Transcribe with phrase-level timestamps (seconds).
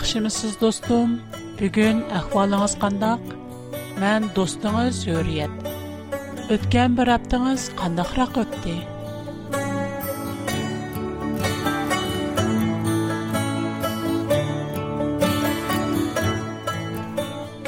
[0.00, 1.08] Яхшымысыз достум?
[1.60, 3.20] Бүгүн ахвалыңыз кандак?
[4.00, 5.66] Мен достуңуз Юрият.
[6.54, 8.76] Өткөн бир аптаңыз кандагыраак өттү?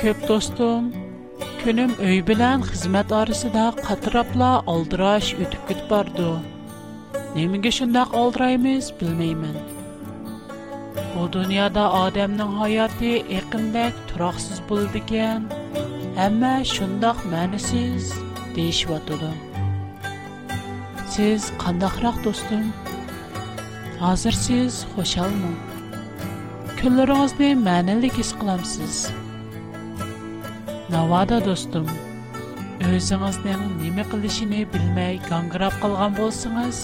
[0.01, 0.89] Көп достум,
[1.67, 6.33] күнүм өй билен хизмет арасында катырапла алдыраш өтүп кетип барды.
[7.37, 9.61] Немеге шундай алдырайбыз, билмеймин.
[11.17, 15.41] bu dunyoda odamning hayoti eqindak turoqsiz bo'ladigan
[16.21, 18.07] hamma shundoq ma'nisiz
[18.57, 19.33] deyishyotidi
[21.15, 22.65] siz qandoqroq do'stim
[24.03, 25.53] hozir siz xushalmi
[26.81, 28.97] kunlaringizni ma'nilik his qilamsiz
[30.95, 31.87] Navada do'stim
[32.91, 36.77] o'zingizning nima qilishini bilmay gangirab qolgan bo'lsangiz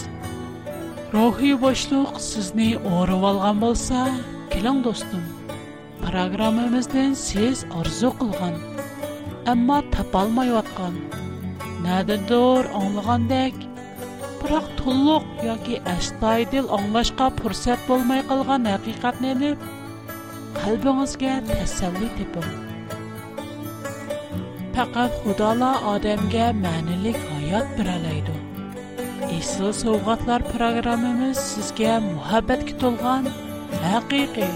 [1.15, 4.01] Рухи бошлук сизни орып алған болса,
[4.53, 5.23] келиң достым,
[6.03, 8.59] Программабыздан сіз арзу қылған,
[9.53, 10.99] амма тапа алмай аткан,
[11.87, 13.57] нададыр аңлагандак,
[14.43, 19.63] бирок толук яки аштайдыл аңлашка фурсат болмай калган хакыйкатны элеп,
[20.61, 22.53] калбыңызга тасалли тепиң.
[24.77, 28.38] Пақат Худала адамга мәнилик хаят бирелейді.
[29.39, 33.27] Esıl Sovgatlar programımız sizge muhabbetki tolgan,
[33.85, 34.49] haqiqi,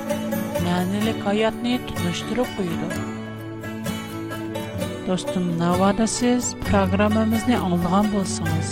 [0.65, 3.01] mənilik hayatını tunuşturup buyurdu.
[5.07, 8.71] Dostum navada siz programımızı anlayan bulsanız,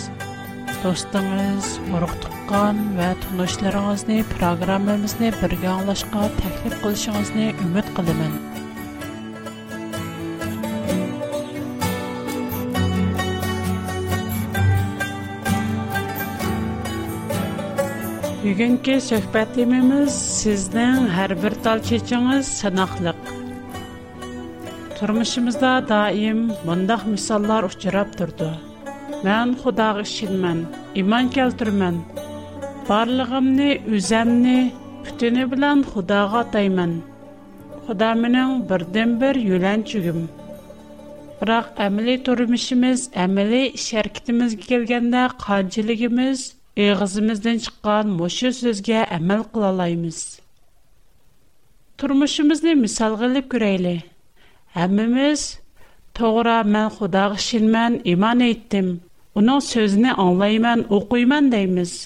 [0.85, 8.50] dostunuz, uruqtıqan və tunuşlarınızı programımızı birgə anlaşqa təklif qilişinizini ümid qilimin.
[18.51, 23.19] بیگن که صحبتی می‌می‌ز سیدن هر برتال چیچانگز سنخلق.
[24.99, 28.43] ترمش می‌زد دائم منده مثال‌لار اخیراب دارد.
[29.25, 30.59] من خدا قشید من،
[30.99, 31.97] ایمان کل در من،
[32.89, 34.59] بارلگم نی، ازم نی،
[35.05, 36.93] پتنه بلند خدا قطای من،
[45.53, 46.33] خدا
[46.79, 50.19] ئېغىزىمىزدىن چىققان مۇشۇ سۆزگە ئەمەل قىلالايمىز
[52.03, 53.95] تۇرمۇشىمىزنى مىسالغا ئېلىپ كۆرەيلى
[54.77, 55.43] ھەممىمىز
[56.21, 58.93] توغرا مەن خۇداغا ئىشىنىمەن ئىمان ئېيتتىم
[59.41, 61.97] ئۇنىڭ سۆزىنى ئاڭلايمەن ئوقۇيمەن دەيمىز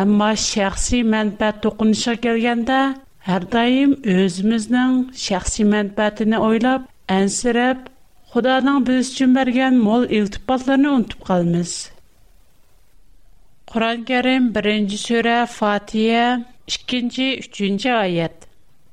[0.00, 2.82] ئەمما شەخسىي مەنپەئەت توقۇنۇشىغا كەلگەندە
[3.30, 7.88] ھەر دائىم ئۆزىمىزنىڭ شەخسىي مەنپەئەتىنى ئويلاپ ئەنسىرەپ
[8.34, 11.32] خۇدانىڭ بىز مول ئىلتىپاتلىرىنى ئۇنتۇپ
[13.72, 14.88] Kur'an-ı Kerim 1.
[14.96, 17.36] Sure Fatiha 2.
[17.38, 17.86] 3.
[17.86, 18.32] ayet.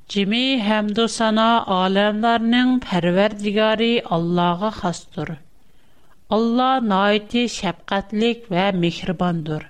[0.07, 5.29] Cimi hamdü sana alemlerinin perverdigari Allah'a xastır.
[6.29, 9.65] Allah naiti şefkatlik ve mihribandır.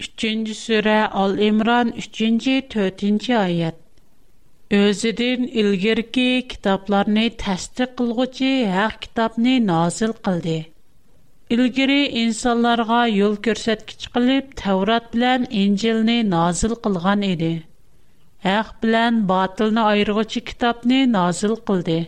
[0.00, 0.20] 3.
[0.56, 2.20] sure Al-İmran 3.
[2.20, 3.30] 4.
[3.30, 3.74] ayet.
[4.70, 10.71] Özüdün ilgirki kitaplarını təsdiq qılğıcı haq kitabını nazil qıldı.
[11.52, 17.50] Илгири инсаларға yo'l көрсет кич қилип Таврат билан инжилни назил қылған иди.
[18.52, 21.98] Ах билан батылны айрғочи китапни назил қылди.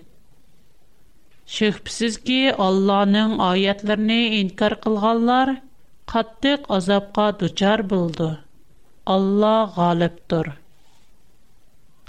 [1.57, 2.39] Шыхпсізгі
[2.69, 5.53] Алланың айатларни инкар қылғалар,
[6.15, 8.31] қаттық азапға дучар бұлды.
[9.17, 10.55] Алла ғалип дур.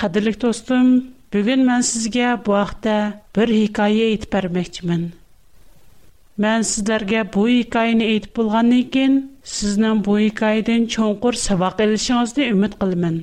[0.03, 0.94] Қадырлик тостым,
[1.35, 2.95] бігін мэн сізге бұ ахта
[3.35, 5.12] хикая
[6.44, 9.13] Мен sizlərə bu hekayəni aytıb bolğandan kən
[9.51, 13.19] sizin bu hekayədən çonqur savaq alışınızı ümid qılmın.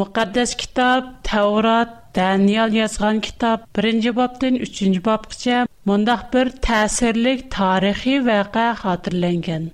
[0.00, 8.66] Müqəddəs kitab Tavrat, Daniel yazğan kitab 1-ci babdan 3-cü babgacha mundaq bir təsirlik tarixi vaqe
[8.84, 9.64] xatırlangan.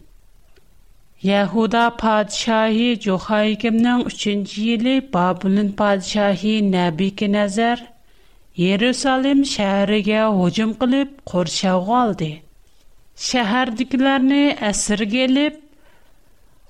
[1.33, 7.11] Yahuda padşahı Johaykimning 3-cü yili Babilon padşahı Nabi
[8.61, 12.29] Yerusalim shahriga hujum qilib qo'rshavga oldi.
[13.31, 14.39] Shahardagilarni
[14.69, 15.57] asirga olib,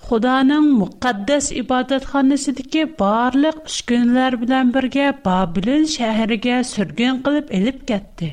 [0.09, 8.31] Xudoning muqaddas ibodatxonasidagi barliq uskunalar bilan birga Babilin shahriga sürgün qilib elib ketdi.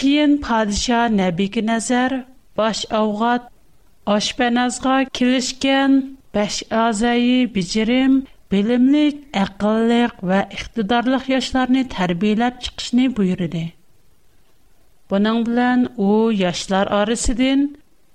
[0.00, 2.16] Keyin padişah Nəbiki Nəzər
[2.62, 3.50] bosh avg'at
[4.16, 6.00] oshpanazga kilişkən
[6.38, 8.12] Bəş azayi bijirim
[8.52, 13.62] bilimlik, əqilliq və iqtidarlıq yaşlarını tərbiyyələb çıxışını buyurdu.
[15.10, 16.10] Bunun bilən o
[16.40, 17.64] yaşlar arasından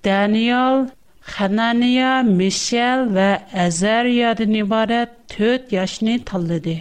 [0.05, 0.85] Daniel,
[1.33, 3.27] Xananiya, Mişel və
[3.65, 6.77] Əzəriyadan ibarət 4 yaşını tanladı.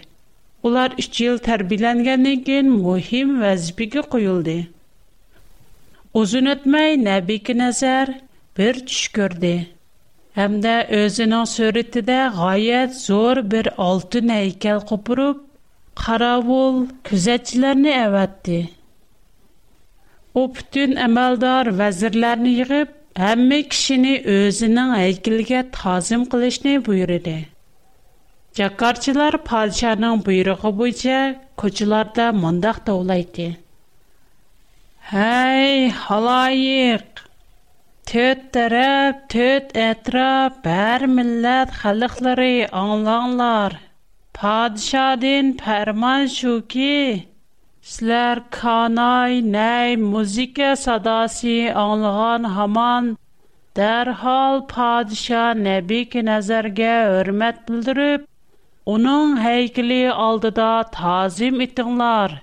[0.68, 4.58] Ular 3 il tərbiyələngəndən kən mühim vəzifəyə qoyuldu.
[6.22, 8.14] Uzun ötməy Nəbi Nəzər
[8.58, 9.54] bir düş gördü.
[10.38, 15.40] hamda o'zining suratida g'oyat zo'r bir oltin haykal qo'pirib
[16.02, 16.76] qarovul
[17.10, 18.58] kuzatchilarni avatdi
[20.42, 22.92] u butun amaldor vazirlarni yig'ib
[23.24, 27.36] hamma kishini o'zining haykaliga tozim qilishni buyurdi
[28.60, 31.18] jakarchilar падишаның buyrug'i бойынша
[31.64, 33.48] ko'chalarda mundoq tovlaydi
[35.10, 37.26] hay haloyiq
[38.10, 42.46] Төт тәрәп, төт әтрап, бәр милләт халықлары
[42.78, 43.76] аңланлар.
[44.38, 46.96] Падишадин пәрман шу ки,
[47.92, 51.54] сләр канай, нәй, музыка садасы
[51.84, 53.12] аңлыған хаман,
[53.80, 56.90] дәрхал падиша нәби ки нәзәргә
[57.20, 58.26] өрмәт білдіріп,
[58.96, 62.36] оның хәйкілі алдыда тазим итіңлар.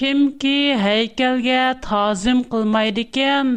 [0.00, 3.56] Кім ки хәйкәлгә тазим қылмайды кен,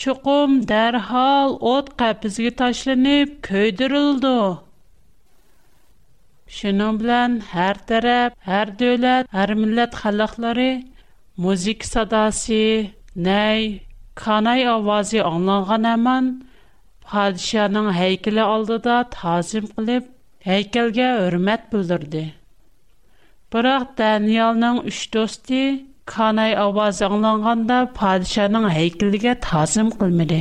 [0.00, 4.32] чуқум дәрхал от қапызге ташланып, көйдірілді.
[6.58, 10.68] Шынан білән, әр тәрәп, әр дөләт, әр милләт халықлары
[11.36, 12.62] музик садасы,
[13.14, 13.66] нәй,
[14.16, 16.32] канай авазы аңланған әман,
[17.04, 20.08] падишаның хәйкілі алды да тазым қылып,
[20.48, 22.24] хәйкілге өрмәт бұлдырды.
[23.52, 25.62] Даниялның үш досты,
[26.08, 30.38] Қанай ауаз аңланғанда падишаның хайкілдіге тазым қылмеді.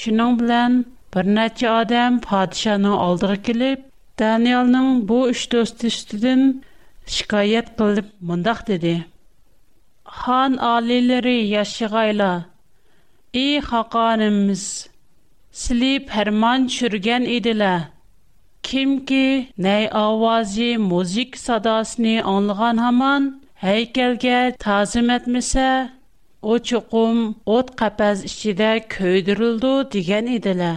[0.00, 0.80] Шының білән,
[1.16, 1.30] бір
[1.74, 3.80] адам падишаның алдығы келіп,
[4.20, 6.44] Даниялның бұ үш дост үстіден
[7.14, 8.94] шикайет қылып мұндақ деді.
[10.20, 12.30] Хан алилері яшығайла,
[13.40, 14.62] «И хақанымыз,
[15.62, 17.72] сілі пәрман шүрген еділі,
[18.70, 19.22] кімке
[19.68, 23.22] нәй ауазы музик садасыны аңлыған хаман,
[23.62, 25.90] haykalga tazim etmasa
[26.42, 27.16] u chuqum
[27.52, 30.74] o't qapaz ichida ko'ydirildi degan edilar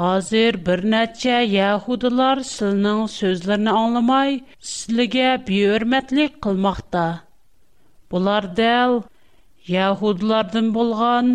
[0.00, 4.30] hozir bir necha yahudilar sizning so'zlarini anglamay
[4.74, 7.04] sizlarga behurmatlik qilmoqda
[8.16, 8.94] bular dal
[9.76, 11.26] yahudlardan bo'lgan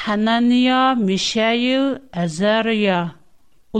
[0.00, 1.86] hananiya mishayil
[2.24, 3.00] azariya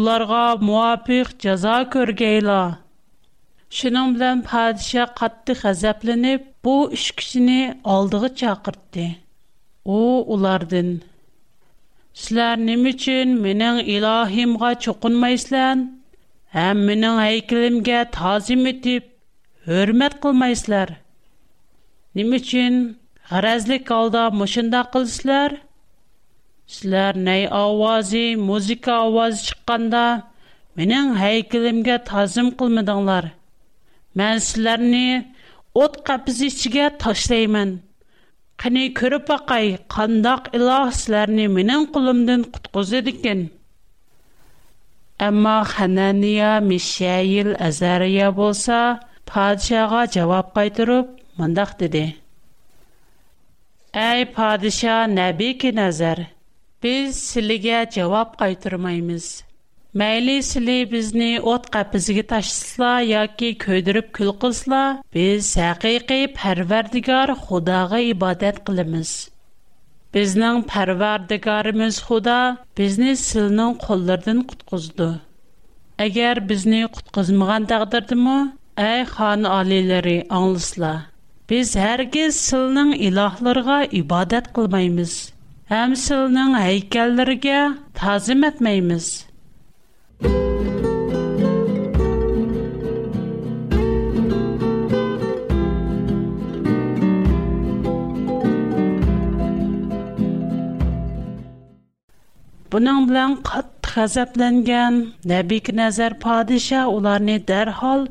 [0.02, 2.70] ularga muvofiq jazo ko'rgaylar
[3.72, 9.04] Шуның белән падиша катты хәзәпләнеп, бу үш кешене алдыгы чакыртты.
[9.96, 9.96] У
[10.36, 10.90] улардан:
[12.22, 15.80] "Сизләр ним өчен минең илаһимга чукынмайсызлар?
[16.56, 19.08] Һәм минең һәйкәлемгә тазим итеп,
[19.68, 20.92] хөрмәт кылмайсызлар?
[22.20, 22.78] Ним өчен
[23.32, 25.56] гаразлык алда мошында кылсызлар?
[26.74, 30.06] Сизләр ней авызы, музыка авызы чыкканда,
[30.76, 33.36] минең һәйкәлемгә тазим кылмадыңлар?"
[34.20, 35.22] Мән сілерні
[35.82, 37.70] от қапыз ішіге ташлаймын.
[38.62, 43.40] Қане көріп бақай, қандақ илах сілерні менің құлымдың құтқызы декен.
[45.28, 48.82] Әмма Ханания, Мишәйіл, Азария болса,
[49.32, 52.04] падишаға жауап қайтырып, мұндақ деді.
[54.04, 56.26] Әй падиша, нәбеки назар,
[56.84, 59.32] біз сіліге жауап қайтырмаймыз.
[60.00, 64.78] Мәйлі сілі бізні от қапызығы ташысыла, яки көйдіріп күл қызыла,
[65.16, 69.10] біз сәқиқи пәрвердігар худаға ибадет қылымыз.
[70.16, 72.36] Бізнің пәрвердігарымыз худа
[72.80, 75.08] бізні сілінің қолырдың құтқызды.
[76.06, 78.36] Әгер бізні құтқызмыған дағдырды мұ,
[78.86, 80.94] әй хан алилері аңлысыла.
[81.52, 85.18] Біз әргіз сілінің илахларға ибадет қылмаймыз.
[85.82, 87.58] Әм сілінің әйкәлірге
[102.72, 104.94] Buning bilan qattiq g'azablangan
[105.30, 108.02] Nabik Nazar podsha ularni darhol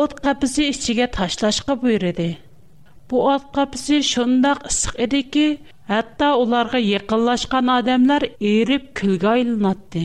[0.00, 2.26] o't qapisi ichiga tashlashga buyurdi.
[3.10, 5.46] Bu o't qapisi shundoq issiq ediki,
[5.94, 8.22] hatto ularga yaqinlashgan odamlar
[8.54, 10.04] erib kulga aylanatdi.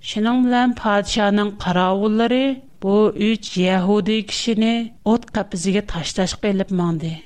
[0.00, 7.22] Şinan bilen padişanın karavulları bu üç Yahudi kişini ot kapizige taştaş gelip mandi.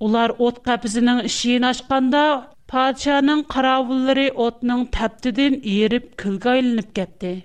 [0.00, 7.44] Ular ot kapizinin işiyin aşkanda padişanın karavulları otnun taptidin erip külge ilinip getdi.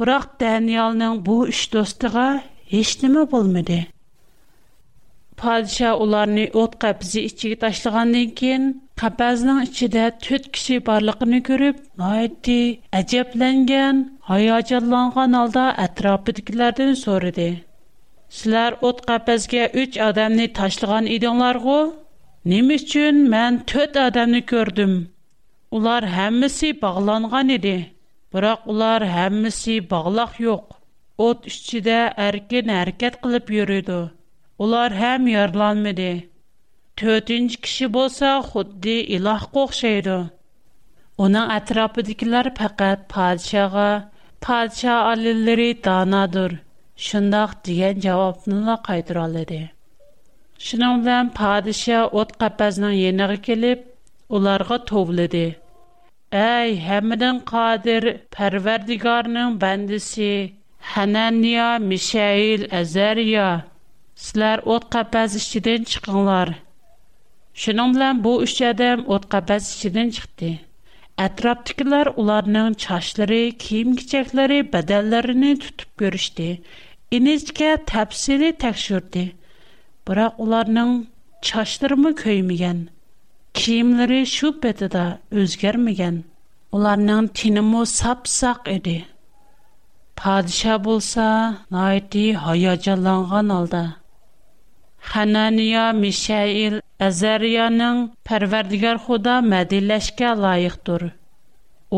[0.00, 3.86] Bırak Daniel'nin bu üç dostiga hiç nimi bulmadi.
[5.36, 12.56] Padişa ularını ot kapizi içi taşlıgandinkin Qapazning ichida 4 kishi borligini ko'rib, noyati
[12.98, 13.96] ajablangan,
[14.30, 17.46] hayajonlangan holda atrofidagilardan so'radi.
[18.40, 21.78] Sizlar o't qapazga 3 odamni tashlagan edinglar-ku?
[22.54, 24.92] Nima uchun men 4 odamni ko'rdim?
[25.80, 27.74] Ular hammasi bog'langan edi.
[28.36, 30.64] Biroq ular hammasi bog'laq yo'q.
[31.28, 34.00] O't ichida erkin harakat qilib yuridi.
[34.68, 36.12] Ular ham yorlanmadi
[36.98, 40.16] to'rtinchi kishi bo'lsa xuddi ilohga o'xshaydi
[41.26, 43.86] uning atrofidagilar faqat podshoga
[44.46, 46.56] podsho olillari donodir
[47.06, 49.60] shundoq degan javobni qaytaroladi
[50.68, 53.84] shuning bilan podsho o't qafasning yeniga kelib
[54.40, 55.44] ularga tovladi
[56.44, 58.02] ey hamidin qodir
[58.38, 60.32] parvardigorning bandisi
[60.92, 63.48] hananiya mishail azariya
[64.26, 66.48] sizlar o't qafas ichidan chiqinglar
[67.60, 70.46] Şunun bilan bu üç adam ot qabəs içidən çıxdı.
[71.26, 76.46] Ətrafdakılar onların çaşları, kiyim-kiçəkləri, bədənlərini tutub görüşdü.
[77.18, 79.26] İnizcə təfsili təkşürdü.
[80.10, 80.94] Biroq onların
[81.50, 82.80] çaşlarımı köyməyən,
[83.60, 85.04] kiyimləri şu bədədə
[85.44, 86.18] özgərməyən,
[86.80, 88.96] onların tinimi sapsaq idi.
[90.22, 91.26] Padişah bolsa,
[91.78, 93.84] naiti hayacanlanğan halda.
[95.12, 101.04] Xananiya, Mişail, Əzəriyanın Pərverdigar Xuda mədilləşkə layiqdir.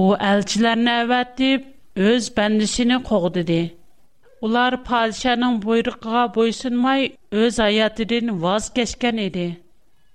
[0.01, 1.65] O elçilərini əvətib
[2.11, 3.57] öz bəndisini qoğdidi.
[4.49, 7.09] Ular padişahın buyruğuna boysunmay
[7.41, 9.49] öz həyatından vazgeçkən idi.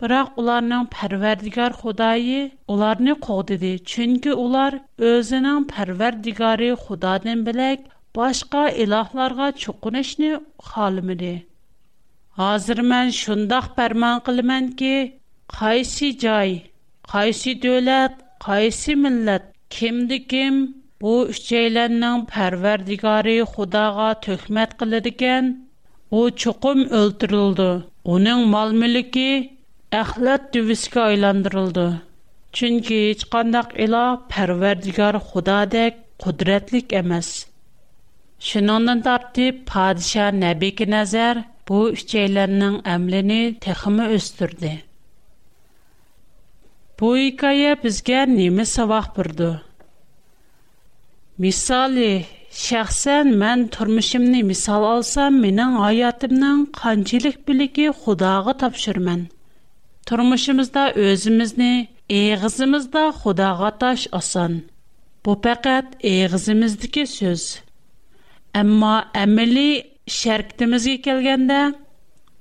[0.04, 2.40] Бірақ ularning Parvardigar Xudoyi
[2.78, 4.80] ularni qo'g'didi, chunki ular
[5.12, 7.86] o'zining Parvardigori Xudodan bilak
[8.20, 10.32] boshqa ilohlarga cho'qinishni
[10.70, 11.34] xohlamadi.
[12.42, 14.98] Hazır mən şundaq pərman qılmən ki,
[15.60, 16.52] qaysi joy,
[17.14, 20.60] qaysi dövlət, qaysi millət, kimdi kim,
[21.06, 25.50] bu üçeylənnin pərverdigari xudağa töhmət qılıdikən,
[26.20, 27.70] o çoxum öldürüldü.
[28.18, 29.26] Onun mal-mülki
[30.04, 31.88] əxlət düviskə aylandırıldı.
[32.60, 37.34] Çünki heç qandaq ilah pərverdigar xudadək qudrətlik emas.
[38.52, 44.70] Şunondan tartib padişah Nəbi ki nəzər bu üç çeylərinin əmlini təximi östürdü.
[47.00, 49.50] Bu hikayə bizgə nimi savaq bұrdı.
[51.44, 52.14] Misali,
[52.64, 59.28] şəxsən mən türmüşümni misal alsam, minən hayatımdan qancilik biliki xudağı tapşırmən.
[60.08, 61.72] Türmüşümüzda özümüzni,
[62.10, 64.58] eğizimizda xudağa taş asan.
[65.26, 67.46] Bu pəqət eğizimizdiki söz.
[68.58, 68.96] Əmma
[69.26, 69.70] əməli
[70.16, 71.62] شرکتیمیز یکلگنده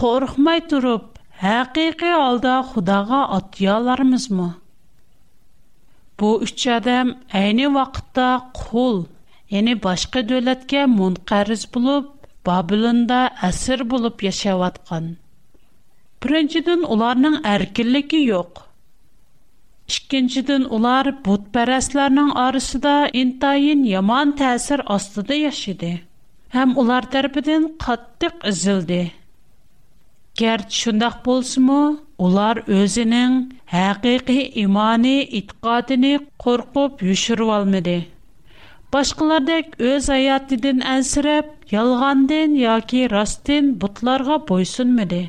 [0.00, 1.06] qorxmay turub,
[1.44, 4.50] həqiqi alda xudağa atyalarımız mı?
[6.20, 8.28] Bu üç ədəm əyni vaqtda
[8.60, 9.00] qul,
[9.56, 12.04] yəni başqı dövlətkə mün qəriz bulub,
[12.44, 15.08] Babilonda əsir bulub yaşavatqan.
[16.20, 18.24] Pürəncədən onlarının ərkirləki
[19.88, 25.90] Иккинчиден улар бутпарасларының арасында интайын яман тәсир астыда яшәде.
[26.56, 28.98] Һәм улар тарафыдан каттык изылды.
[30.42, 31.78] Гәрч шундый булсымы,
[32.28, 33.38] улар özенең
[33.74, 36.08] һақиқи имани иткытын
[36.46, 37.96] куркып үшерә алмады.
[38.96, 41.46] Башкалардак үз аятыдан әсрэп,
[41.78, 45.26] ялгандан яки растын бутларга буйсынмыды?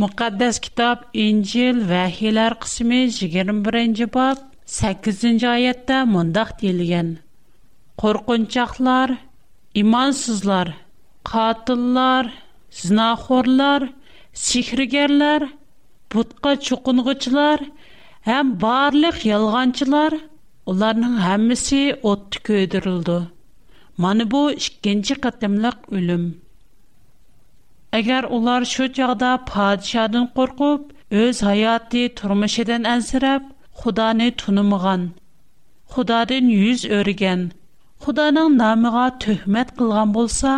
[0.00, 4.38] Müqəddəs kitab İncil Vəhilər qismi 21-ci bab
[4.74, 7.10] 8-ci ayətdə mündəq deyilən:
[8.02, 9.10] Qorxunçaqlar,
[9.82, 10.70] imansızlar,
[11.32, 12.30] qatillər,
[12.78, 13.84] zinaxorlar,
[14.46, 15.44] sihrgərlər,
[16.14, 17.66] butqa çuqunğuçular,
[18.30, 20.16] həm barlıq yalğançılar,
[20.66, 21.82] onların hamısı
[22.14, 23.18] otdu köydürüldü.
[23.98, 26.26] Mana bu ikinci qatımlıq ölüm.
[27.96, 30.84] Əgər onlar şu çağda padişahdan qorxub,
[31.22, 33.48] öz həyatı, turmuşidən ənsirəb,
[33.82, 35.02] Xudanı tunumğan,
[35.96, 37.42] Xudadan yüz örgən,
[38.06, 40.52] Xudanın namığa töhmət qılğan bolsa,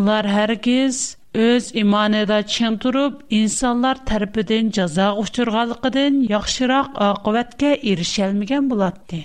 [0.00, 0.98] ular hərgiz
[1.46, 9.22] öz imanida çın durub, insanlar tərəfindən cəza uçurğanlıqdan yaxşıraq aqibətə erişəlməyən bulatdı.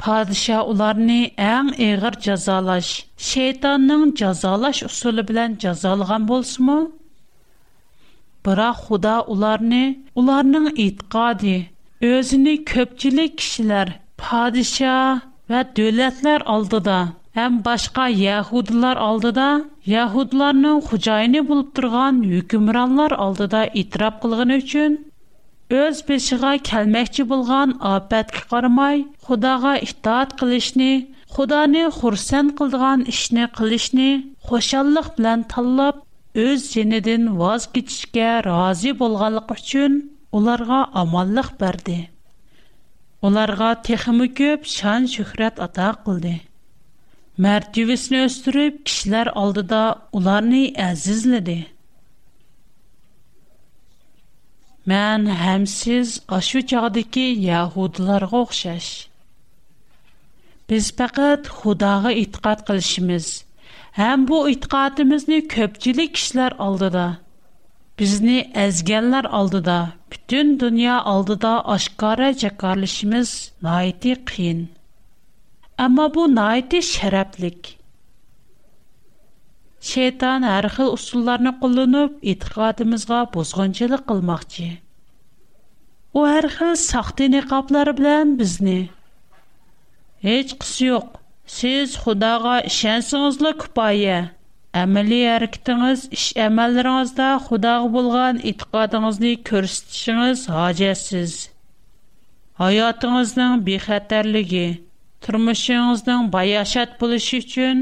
[0.00, 1.16] Падиша уларни
[1.46, 2.86] ән эгыр жазалаш,
[3.30, 6.76] шейтанның жазалаш усулы белән жазалган болсымы?
[8.48, 9.82] Бара худа уларни,
[10.22, 11.52] уларның итқади,
[12.12, 13.92] өзіні көпчілі кишилар,
[14.22, 14.94] падиша
[15.52, 16.96] вә дөлетлер алдыда,
[17.44, 19.50] әм башка яхудылар алдыда,
[19.96, 24.98] яхудыларның хучайни болып турган юкимранлар алдыда итрап қылғын өчін,
[25.78, 28.96] Өз بیشگاه کلمه چی بولغان آپت کارمای
[29.26, 30.92] خداگا احترات کلیش نی
[31.34, 34.08] خدا نه خورسند کلدن اش таллап, کلیش نی
[34.48, 35.94] خوشالخ بلند تلاب
[36.50, 39.92] از جنیدن واسکیش که راضی بولغال قشن
[40.36, 41.98] اولارگا آمالخ برده
[43.26, 46.34] اولارگا تخمکیب شان شکرت اتاقلده
[47.42, 49.28] مرتیوس نوستروب کشلر
[54.88, 58.86] Mən həmsiz aşu çağdakı Yahudlarga oxşaş.
[60.70, 63.26] Biz faqat Xudağa etiqad qilishimiz
[64.00, 67.04] həm bu etiqadimizni köpçülük kişilər aldıda,
[68.00, 69.76] bizni əzgənlər aldıda,
[70.14, 73.30] bütün dünya aldıda aşkara cəkarlışımız
[73.68, 74.60] naiti qiyin.
[75.88, 77.74] Amma bu naiti şərəflik.
[79.84, 84.68] Şeytan har xil usullarni qo'llanib, e'tiqodimizga buzg'unchilik qilmoqchi.
[86.18, 88.78] U har xil saxta niqoblar bilan bizni
[90.26, 91.06] hech qisi yo'q.
[91.56, 94.18] Siz Xudoga ishansangizlar kifoya.
[94.82, 101.32] Amaliy harakatingiz, ish amallaringizda Xudoga bo'lgan e'tiqodingizni ko'rsatishingiz hojatsiz.
[102.64, 104.68] Hayotingizning bexatarligi,
[105.24, 107.78] turmushingizning bayashat bo'lishi uchun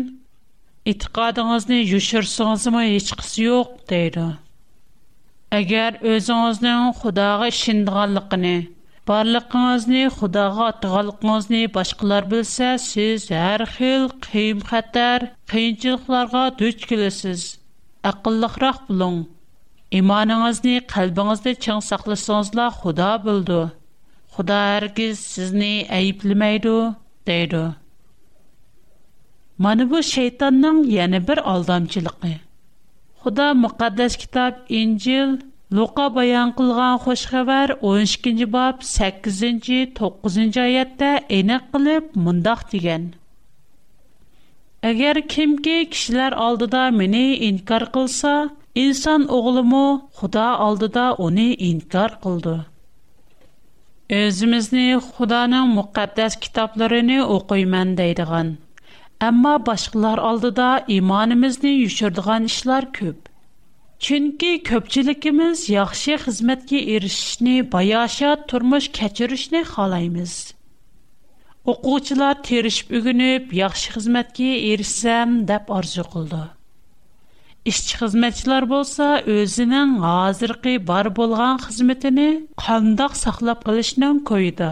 [0.88, 4.28] Итқадыңгызны юшырсаңзымы һеч кисә юк, дейдәр.
[5.56, 8.46] Әгәр өзеңнең Худога шиңдәнлеген,
[9.10, 17.42] барлыгыңны Худога тиңәлеген башкалар белсә, сез һәр хил кыйм хатар, кенҗилләргә төч килесез.
[18.12, 19.18] Акылликрак булуң.
[20.00, 23.60] Иманыңны калбыңзда чаң сакласаңзла Худо бөлдү.
[24.38, 25.74] Худо һәргиз сезне
[29.64, 32.28] Мана бу шейтанның яны бер алдамчылыгы.
[33.22, 35.32] Худа мукаддас китап Инҗил
[35.78, 43.08] Лука баян кылган хош хәбәр 12нче баб 8нче 9нче аятта эне кылып мондак дигән.
[44.92, 48.34] Әгәр кимге кишләр алдыда мине инкар кылса,
[48.84, 49.84] инсан оглымы
[50.20, 52.56] Худа алдыда уни инкар кылды.
[54.22, 58.56] Өзимизне Худаның мукаддас китапларын окуйман дидегән.
[59.26, 63.24] Әмма башқалар алдыда иманымызны юшырдыған ішлар көп.
[64.06, 70.36] Чөнки көпчілікіміз яхшы хизмәткә erishishni, баяша turmush кечеришне халаймыз.
[71.72, 76.44] Оқучылар теришіп үгініп, яхшы хизмәткә erishsam деп арзу қылды.
[77.72, 82.28] ishchi xizmatchilar bo'lsa o'zining hozirgi bor bo'lgan xizmatini
[82.64, 84.70] qandoq saqlab qolishning ko'yida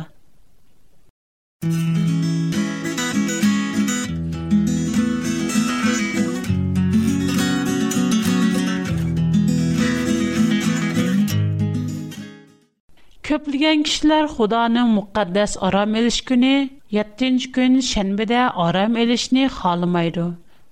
[13.27, 16.51] Көплеген кişiler Xudanın müqəddəs aram eliş günü
[16.97, 20.27] 7-ci gün şənbədə aram elişni xalamaydı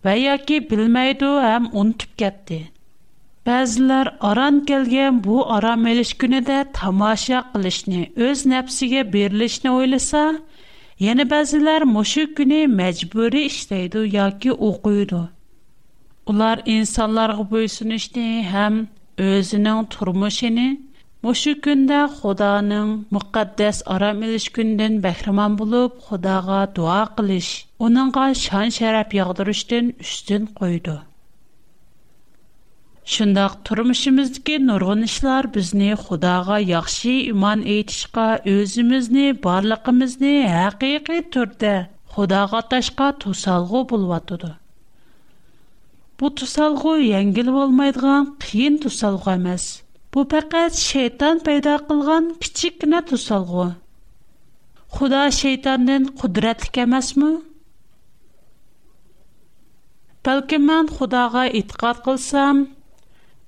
[0.07, 2.61] və ya ki bilməydi həm unutub getdi.
[3.49, 10.41] Bəziləri aran gələn bu aram eliş günüdə tamaşa qilishni, öz nəfsinə berilishni oylasa, yana
[11.09, 15.23] yəni bəziləri məşu günü məcburi işləydi yoki oxuydu.
[16.31, 18.85] Ular insanlara bo'ysunishni ham
[19.31, 20.69] o'zining turmushini
[21.25, 27.47] Мошу күндә Худаның мөхәддәс арам илеш күндән бәхриман булып, Худага дуа кылыш,
[27.87, 30.97] уныңга шан шарап ягъдырыштан үстен койды.
[33.15, 41.73] Шундак турмышымыздагы нургын ишләр безне Худага яхшы иман әйтишка, өзимизне, барлыгымызны хакыйкый төрдә
[42.17, 44.53] Худага ташка тусалгы булватыды.
[46.21, 49.71] Бу тусалгы яңгыл булмайдыган, қиен тусалгы эмес.
[50.15, 53.63] Бу пәкать шайтан пайда кылган кичик кенә тусалгы.
[54.97, 57.31] Худа шайтанның кудратлы кемәсме?
[60.29, 62.61] Бәлки мен Худага иткат кылсам,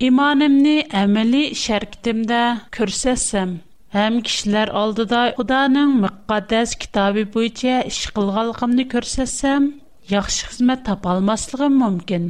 [0.09, 2.41] иманымны әмәли шәркитемдә
[2.79, 3.55] күрсәсәм,
[3.99, 9.71] һәм кишләр алдыда Худаның мөкъаддәс китабы буенча эш кылганлыгымны күрсәсәм,
[10.19, 12.27] яхшы хезмәт тапа алмаслыгым мөмкин.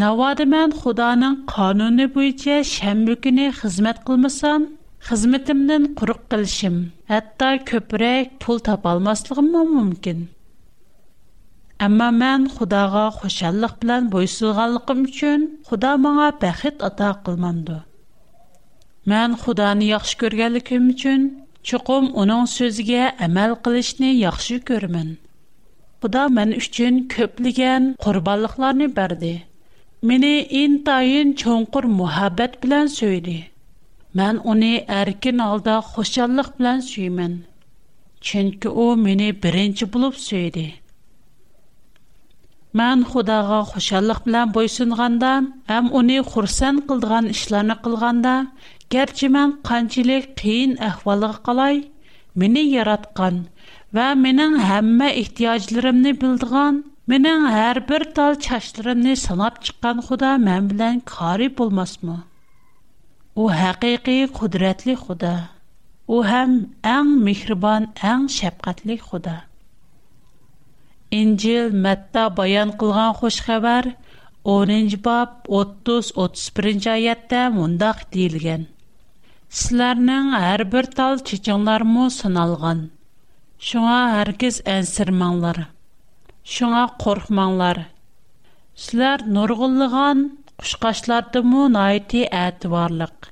[0.00, 4.62] Навады мен Худаның кануны буйча шәмбе күне хезмәт кылмасам,
[5.08, 6.78] хезмәтемнән курык кылышым,
[7.10, 10.22] хәтта көпрәк пул тап алмаслыгым мы мөмкин.
[11.88, 17.76] Әмма мен Худага хошанлык белән буйсылганлыгым өчен Худа моңа бәхет ата кылмамды.
[19.14, 21.28] Мен Худаны яхшы күргәнлегем өчен
[21.72, 25.16] чуқым оның сөзге әмәл кылышны яхшы көрмен.
[26.00, 27.04] Худа мен өчен
[30.08, 30.34] Мені
[30.64, 33.46] ин тайын чонқур муаббэт билан сөйди.
[34.18, 37.36] Мен уни аркин алда хушалық билан сөймін.
[38.18, 40.64] Чынки у мини биринчі булуп сөйди.
[42.74, 48.50] Мен худаға хушалық билан бойсунғандан, ам уни хурсан қылдған ішланы қылғандан,
[48.90, 51.84] герчі ман қанчили кейін ахвалыға қалай,
[52.34, 53.44] мини яратған
[53.94, 61.00] ва минин хамма ихтияжлірімні билдған, Менен ар бир тал чачларымны санап чыккан Худо мен менен
[61.00, 62.22] кари болмасмы?
[63.34, 65.48] У хакыйкы кудратлы худа.
[66.06, 66.52] У хам
[66.90, 69.34] эң мехрибан, эң шафкатлы худа.
[71.10, 73.90] Инжил Матта баян кылган хош хабар
[74.44, 78.68] 10 бап 30-31 аятта мындак дийилген.
[79.48, 80.62] Силернин ар
[80.94, 82.90] тал чичиңлар мо саналган.
[83.58, 85.66] Шуңа аркез ансырмаңлар.
[86.50, 87.78] Шуңа қорқмаңлар.
[88.84, 90.22] Сілер нұрғылыған
[90.62, 93.28] құшқашларды мұн айты әті барлық.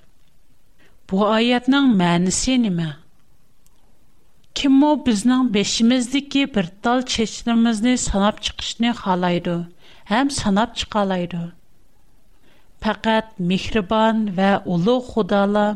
[1.10, 2.86] Бұ айетнің мәнісі немі?
[4.60, 9.56] Кім о біздің бешіміздікі бір тал чешінімізді санап чықшыны қалайды,
[10.20, 11.42] әм санап чықалайды.
[12.84, 15.68] Пәкәт мекрібан вә ұлы құдалы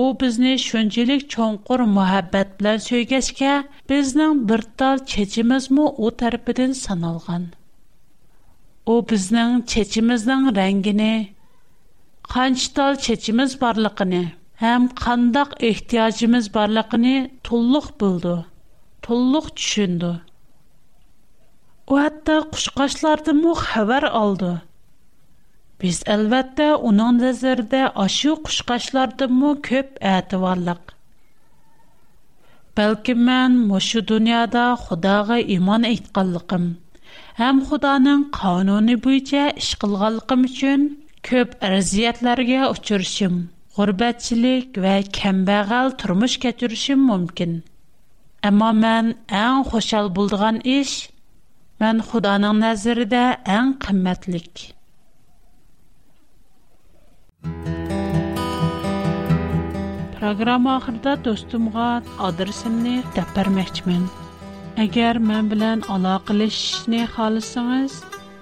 [0.00, 3.56] O bizni şöncelik çonqur muhabbət bilan söygəşkə,
[3.92, 7.44] bizning bir dal çechimizmi o tərəfindən sanalğan.
[8.86, 11.10] O bizning çechimizning rəngini,
[12.36, 14.22] qanç dal çechimiz barlığını,
[14.64, 17.14] həm qandaq ehtiyacımız barlığını
[17.50, 18.36] tulluq bildi,
[19.08, 20.14] tulluq düşündü.
[21.86, 24.54] O hətta quşqaşlardan mu xəbər aldı.
[25.82, 30.82] Biz əlbəttə onun nəzərdə aşı quşqaşlardımı köp ətivarlıq.
[32.80, 36.64] Бәлки мен мошу дөньяда Худага иман әйткәнлыгым
[37.40, 40.86] һәм Худаның кануны буенча эш кылганлыгым өчен
[41.30, 43.36] көп әрзиятләргә учрышым,
[43.80, 47.58] гурбәтчилек ва кәмбәгал тормыш кечүришем мөмкин.
[48.52, 49.10] Әмма мен
[49.44, 50.94] әң хушал булдыган эш
[51.84, 53.26] мен Худаның нәзәрендә
[53.58, 54.68] әң кыйммәтлек.
[60.18, 64.08] Программа ахырда достумга адресимни деп бермекчимин.
[64.76, 67.96] Эгер мен билан алоқалашишни халысыңыз,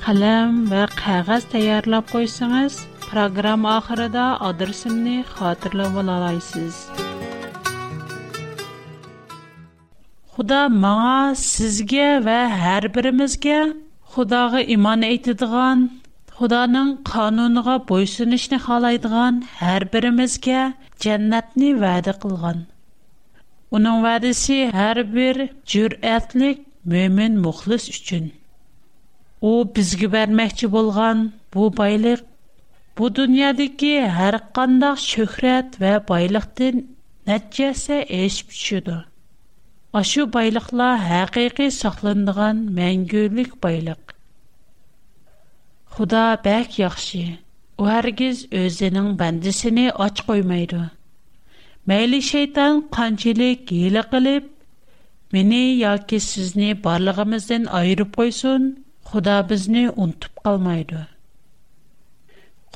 [0.04, 2.78] қалам ва қағаз таярлап қойсаңыз,
[3.10, 6.84] программа ахырда адресимни хатırlап алаласыз.
[10.34, 13.74] Худа маңа, сизге ва ҳар биримизге
[14.10, 15.90] Худога имон айтдиган
[16.40, 20.60] Xudanın qanuniga bo'ysunishni xohlaydigan har birimizga
[21.06, 22.58] jannatni va'da qilgan.
[23.78, 25.34] Uning va'dasi har bir
[25.72, 26.58] jur'atlik
[26.94, 28.24] mo'min muxlis uchun.
[29.48, 31.16] U bizga bermoqchi bo'lgan
[31.56, 32.20] bu boylik
[32.98, 36.74] bu dunyodagi har qanday shuhrat va boylikdan
[37.32, 38.98] natijasi eshib tushadi.
[40.02, 44.02] Aşu baylıqlar həqiqi saxlanılan məngülük baylıq.
[45.90, 47.20] Худа бәк яхшы.
[47.80, 50.82] У һәргиз өзенең бәндисенә ач қоймайды.
[51.92, 54.46] Мәйле шайтан қанчелек гейлі қылып,
[55.36, 58.68] мені яки сізіне барлығымызден айырып қойсын,
[59.10, 61.00] Худа бізіне ұнтып қалмайды.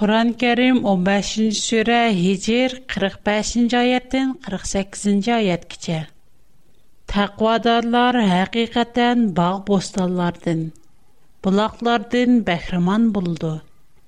[0.01, 6.03] Құран кәрім 15-ші сүрі Хеджер 45-ші айеттен 48-ші аят кіче.
[7.15, 10.73] Тақвадарлар әқиқаттен бағ босталлардың.
[11.45, 13.49] buloqlardan bahramon bo'ldi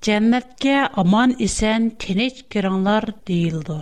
[0.07, 3.75] jannatga omon eson tinch kiringlar deyildi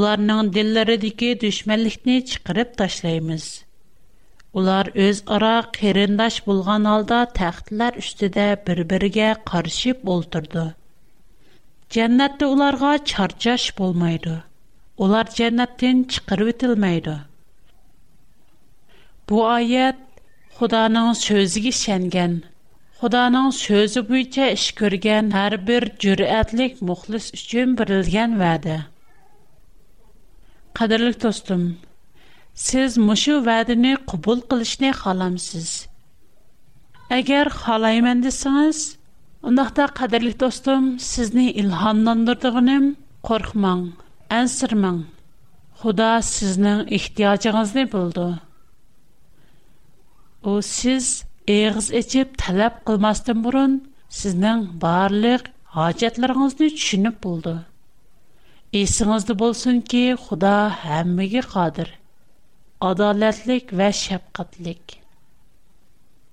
[0.00, 3.46] ularning dillaridagi dushmanlikni chiqarib tashlaymiz
[4.62, 10.64] ular o'zaro qarindosh bo'lgan holda taxtlar ustida bir biriga qarshib o'ltirdi
[11.98, 14.36] jannatda ularga charchash bo'lmaydi
[15.08, 17.16] ular jannatdan chiqarib etilmaydi
[19.28, 20.00] bu oyat
[20.60, 22.32] Xudanın sözüge şəngan,
[23.02, 28.74] Xudanın sözü bo'yicha ish ko'rgan har bir jur'atlik muxlis uchun berilgan va'da.
[30.80, 31.62] Qadrli do'stim,
[32.66, 35.68] siz mushu va'dani qabul qilishni xolamsiz.
[37.20, 38.80] Agar xolayman desangiz,
[39.50, 42.84] undaqda qadrli do'stim, sizni ilhomlantirdiganim
[43.30, 43.82] qo'rqmang,
[44.40, 45.00] ansirmang.
[45.82, 48.28] Xudo sizning ehtiyojingizni bildi.
[50.48, 51.06] О, siz
[51.52, 53.72] ایغز اچیب талап قلماستن برون
[54.08, 55.42] سیزنن بارلیق
[55.74, 57.54] حاجت لرغنزنی چنب بولدو
[58.70, 61.88] ایسیغنز ки, بولسن که خدا همگی قادر
[62.82, 65.00] عدالتلک Бу شبقتلک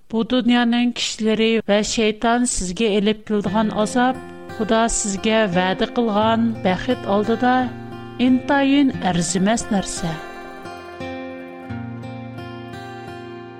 [0.10, 4.16] بو دنیا نین کشلری و شیطان سیزگی ایلیب کلدغان ازاب
[4.60, 7.70] خدا سیزگی وید قلغان بخید آلده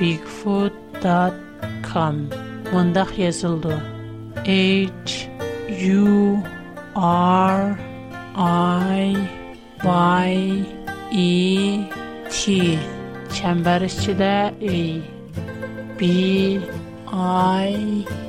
[0.00, 2.14] bigfoot.com
[2.72, 3.74] mundaq yazıldı.
[4.44, 4.88] H
[5.90, 6.36] U
[6.96, 7.76] R
[8.94, 9.16] I
[10.28, 10.34] Y
[11.12, 11.58] E
[12.30, 12.52] T
[13.34, 15.00] çember içinde E
[16.00, 16.04] B
[17.66, 17.78] I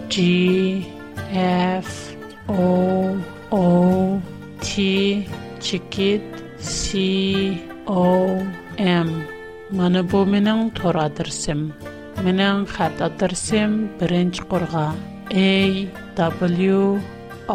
[0.10, 0.82] G
[1.34, 1.89] F
[2.49, 3.15] O
[3.58, 4.19] O
[4.62, 4.76] T
[5.62, 6.21] çikit
[6.62, 6.88] C
[7.88, 8.28] O
[8.80, 9.32] M
[9.73, 11.62] Мана бу менің тора дырсым.
[12.25, 14.81] Менің хата дырсым бірінч құрға.
[15.41, 15.45] A,
[16.19, 16.81] W,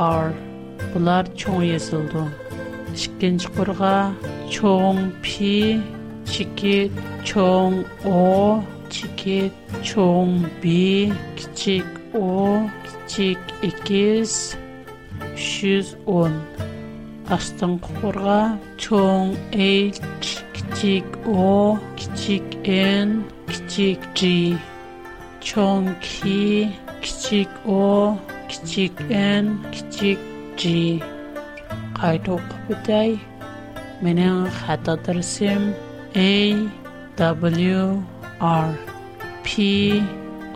[0.06, 0.24] R.
[0.94, 2.24] Бұлар чоң езілді.
[3.04, 3.92] Шыкенч құрға
[4.56, 5.52] чоң P,
[6.32, 6.98] чекет
[7.30, 7.78] чоң
[8.14, 8.24] O,
[8.98, 10.74] чекет чоң B,
[11.38, 12.64] кичек O,
[13.06, 14.56] кичек X,
[17.28, 18.36] Қастын құрға,
[18.80, 19.90] чон, эй,
[20.26, 23.10] ч, кичик, о, кичик, н,
[23.50, 24.30] кичик, джи.
[25.44, 26.70] Чон, ки,
[27.04, 28.16] кичик, о,
[28.48, 30.18] кичик, н, кичик,
[30.56, 31.02] джи.
[32.00, 33.12] Қайту қыпы дай.
[34.00, 35.74] Менен хатадарсим.
[36.24, 36.56] Эй,
[37.18, 38.02] даблю,
[38.40, 38.72] ар.
[39.44, 40.02] Пи,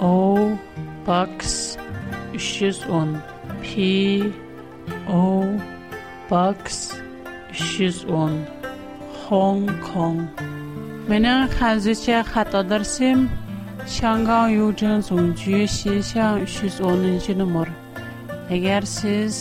[0.01, 0.57] оу,
[1.05, 1.77] бакс,
[2.33, 3.21] 310, он.
[3.61, 4.33] Пи,
[6.35, 6.65] box
[7.51, 8.33] issues on
[9.27, 10.17] Hong Kong.
[11.11, 13.21] Mening hazircha xatodir sim
[13.97, 17.69] Shangang Yujin Songju Xishang 310 nomer.
[18.57, 19.35] Agar siz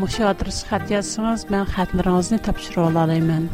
[0.00, 3.44] mushu adres xat yozsangiz, men xatlaringizni topshira olaman.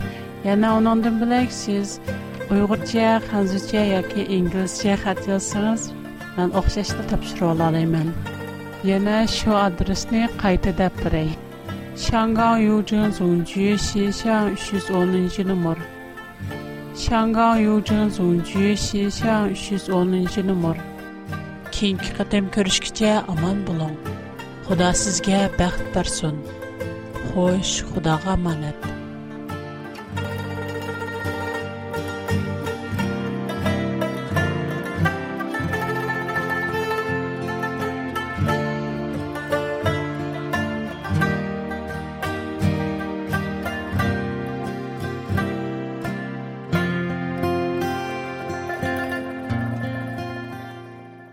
[0.49, 1.89] Yana undan bilak siz
[2.53, 5.83] Uyg'urcha, Xanzircha yoki inglizcha xat yozsangiz,
[6.37, 8.09] men o'xshashda topshira olaman.
[8.91, 11.05] Yana shu adresni qayta deb
[11.97, 15.77] 香港邮政总局线下徐左能记的么？
[16.93, 20.75] 香港邮政总局线下徐左能记的么
[21.71, 23.95] ？keyingi qatam ko'rishgacha omon bo'ling
[24.67, 26.35] xudo sizga baxt bersin
[27.31, 28.94] Хош, xudoga omonat